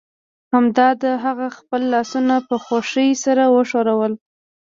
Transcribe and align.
همدا 0.53 0.87
ده 1.01 1.11
هغه 1.25 1.47
خپل 1.57 1.81
لاسونه 1.93 2.35
په 2.47 2.55
خوښۍ 2.65 3.09
سره 3.23 3.43
وښورول 3.55 4.13